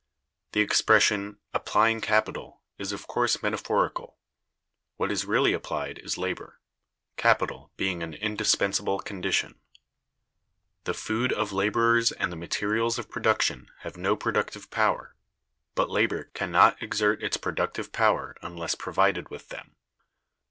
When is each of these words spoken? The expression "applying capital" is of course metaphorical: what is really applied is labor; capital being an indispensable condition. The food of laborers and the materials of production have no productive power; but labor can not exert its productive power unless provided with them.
The 0.53 0.61
expression 0.61 1.37
"applying 1.53 2.01
capital" 2.01 2.63
is 2.79 2.91
of 2.91 3.05
course 3.05 3.43
metaphorical: 3.43 4.17
what 4.97 5.11
is 5.11 5.25
really 5.25 5.53
applied 5.53 5.99
is 5.99 6.17
labor; 6.17 6.59
capital 7.17 7.71
being 7.77 8.01
an 8.01 8.15
indispensable 8.15 8.97
condition. 8.97 9.59
The 10.85 10.95
food 10.95 11.31
of 11.31 11.51
laborers 11.53 12.11
and 12.11 12.31
the 12.31 12.35
materials 12.35 12.97
of 12.97 13.11
production 13.11 13.69
have 13.81 13.95
no 13.95 14.15
productive 14.15 14.71
power; 14.71 15.15
but 15.75 15.87
labor 15.91 16.31
can 16.33 16.51
not 16.51 16.81
exert 16.81 17.21
its 17.21 17.37
productive 17.37 17.91
power 17.91 18.35
unless 18.41 18.73
provided 18.73 19.29
with 19.29 19.49
them. 19.49 19.75